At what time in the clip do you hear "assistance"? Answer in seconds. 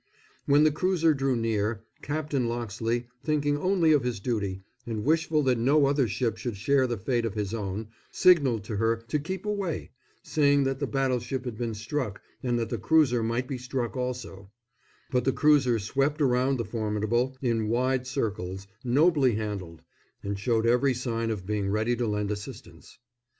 22.31-22.97